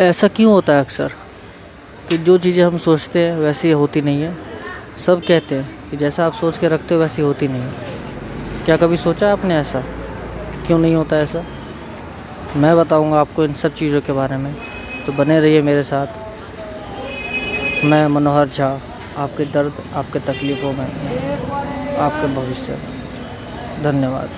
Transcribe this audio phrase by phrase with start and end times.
[0.00, 1.12] ऐसा क्यों होता है अक्सर?
[2.08, 4.36] कि जो चीज़ें हम सोचते हैं, वैसी होती नहीं है।
[5.06, 7.72] सब कहते हैं कि जैसा आप सोच के रखते हो, वैसी होती नहीं है।
[8.64, 9.80] क्या कभी सोचा आपने ऐसा?
[10.66, 11.44] क्यों नहीं होता ऐसा?
[12.56, 14.56] मैं बताऊँगा आपको इन सब चीज़ों के बारे में।
[15.06, 16.06] तो बने रहिए मेरे साथ।
[17.84, 18.80] मैं मनोहर झा,
[19.16, 20.86] आपके दर्द, आपके तकलीफ़ों में,
[21.96, 23.02] आपके भविष्य में।
[23.82, 24.30] धन्यवाद।